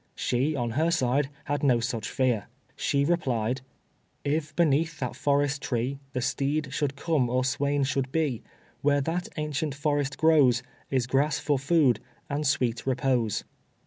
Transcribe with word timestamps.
She, 0.15 0.55
on 0.55 0.71
her 0.71 0.89
side, 0.89 1.29
had 1.45 1.61
no 1.61 1.79
such 1.79 2.09
fear. 2.09 2.47
She 2.75 3.05
replied 3.05 3.61
"If 4.23 4.55
beneath 4.55 4.97
that 4.99 5.15
forest 5.15 5.61
tree, 5.61 5.99
The 6.13 6.21
steed 6.21 6.73
should 6.73 6.95
come 6.95 7.29
or 7.29 7.45
swain 7.45 7.83
should 7.83 8.11
be, 8.11 8.41
Where 8.81 9.01
that 9.01 9.29
ancient 9.37 9.75
forest 9.75 10.17
grows, 10.17 10.63
Is 10.89 11.05
grass 11.05 11.37
for 11.37 11.59
food, 11.59 11.99
and 12.31 12.47
sweet 12.47 12.87
repose." 12.87 13.43